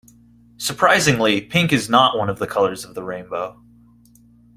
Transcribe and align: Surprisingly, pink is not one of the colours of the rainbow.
Surprisingly, 0.57 1.41
pink 1.41 1.71
is 1.71 1.87
not 1.87 2.17
one 2.17 2.27
of 2.27 2.39
the 2.39 2.47
colours 2.47 2.83
of 2.83 2.95
the 2.95 3.03
rainbow. 3.03 3.61